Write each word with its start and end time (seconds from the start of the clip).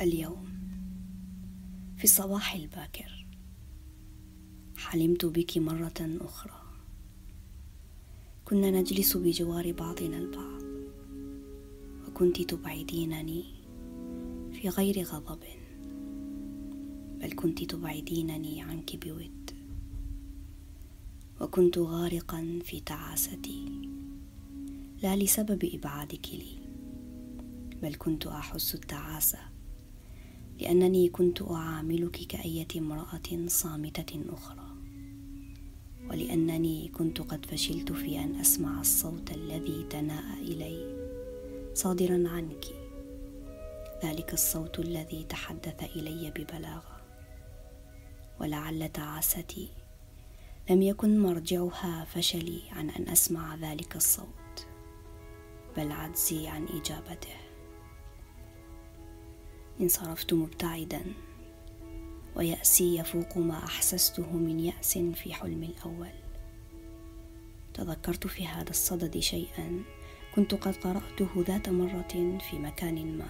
اليوم. 0.00 0.48
في 1.96 2.04
الصباح 2.04 2.54
الباكر 2.54 3.26
حلمت 4.76 5.24
بك 5.24 5.58
مرة 5.58 5.94
أخرى. 6.00 6.62
كنا 8.44 8.70
نجلس 8.70 9.16
بجوار 9.16 9.72
بعضنا 9.72 10.18
البعض 10.18 10.62
وكنت 12.08 12.42
تبعدينني 12.42 13.44
في 14.52 14.68
غير 14.68 15.02
غضب 15.02 15.40
بل 17.20 17.32
كنت 17.32 17.64
تبعدينني 17.64 18.62
عنك 18.62 19.06
بود. 19.06 19.50
وكنت 21.40 21.78
غارقا 21.78 22.58
في 22.64 22.80
تعاستي 22.80 23.88
لا 25.02 25.16
لسبب 25.16 25.64
إبعادك 25.64 26.28
لي 26.28 26.58
بل 27.82 27.94
كنت 27.94 28.26
أحس 28.26 28.74
التعاسة. 28.74 29.59
لانني 30.60 31.08
كنت 31.08 31.42
أعاملك 31.42 32.10
كأية 32.10 32.68
امرأة 32.76 33.46
صامتة 33.46 34.24
أخرى. 34.28 34.70
ولأنني 36.10 36.88
كنت 36.88 37.20
قد 37.20 37.46
فشلت 37.46 37.92
في 37.92 38.18
أن 38.18 38.40
أسمع 38.40 38.80
الصوت 38.80 39.30
الذي 39.30 39.86
تناء 39.90 40.38
إلي 40.42 40.96
صادرا 41.74 42.28
عنك. 42.28 42.64
ذلك 44.04 44.32
الصوت 44.32 44.78
الذي 44.78 45.24
تحدث 45.24 45.96
إلي 45.96 46.30
ببلاغة. 46.30 47.00
ولعل 48.40 48.88
تعاستي 48.88 49.68
لم 50.70 50.82
يكن 50.82 51.18
مرجعها 51.18 52.04
فشلي 52.04 52.62
عن 52.72 52.90
أن 52.90 53.08
أسمع 53.08 53.54
ذلك 53.54 53.96
الصوت 53.96 54.66
بل 55.76 55.92
عجزي 55.92 56.48
عن 56.48 56.66
إجابته. 56.66 57.49
انصرفت 59.80 60.34
مبتعدا 60.34 61.02
ويأسي 62.36 62.98
يفوق 62.98 63.38
ما 63.38 63.64
أحسسته 63.64 64.32
من 64.32 64.60
يأس 64.60 64.98
في 64.98 65.34
حلمي 65.34 65.66
الأول. 65.66 66.12
تذكرت 67.74 68.26
في 68.26 68.46
هذا 68.46 68.70
الصدد 68.70 69.18
شيئا 69.18 69.82
كنت 70.34 70.54
قد 70.54 70.76
قرأته 70.76 71.28
ذات 71.36 71.68
مرة 71.68 72.38
في 72.50 72.58
مكان 72.58 73.18
ما 73.18 73.28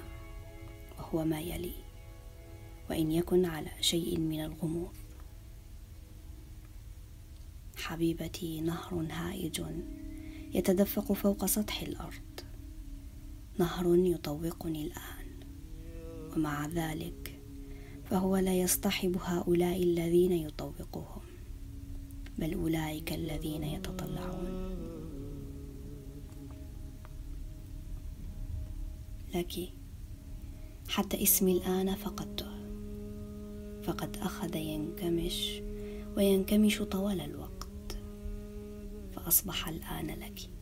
وهو 0.99 1.25
ما 1.25 1.41
يلي 1.41 1.75
وإن 2.91 3.11
يكن 3.13 3.45
على 3.45 3.71
شيء 3.81 4.19
من 4.19 4.45
الغموض. 4.45 4.95
حبيبتي 7.77 8.61
نهر 8.61 9.07
هائج 9.11 9.63
يتدفق 10.53 11.13
فوق 11.13 11.47
سطح 11.47 11.83
الأرض. 11.83 12.41
نهر 13.59 13.95
يطوقني 13.97 14.87
الآن. 14.87 15.20
ومع 16.37 16.67
ذلك 16.67 17.41
فهو 18.05 18.37
لا 18.37 18.55
يصطحب 18.55 19.17
هؤلاء 19.21 19.83
الذين 19.83 20.33
يطوقهم 20.33 21.23
بل 22.39 22.55
أولئك 22.55 23.13
الذين 23.13 23.63
يتطلعون. 23.63 24.71
لك 29.35 29.73
حتى 30.89 31.23
اسمي 31.23 31.53
الآن 31.53 31.95
فقدته 31.95 32.51
فقد 33.83 34.17
أخذ 34.17 34.57
ينكمش 34.57 35.63
وينكمش 36.17 36.79
طوال 36.79 37.21
الوقت 37.21 37.99
فأصبح 39.13 39.69
الآن 39.69 40.07
لك. 40.07 40.60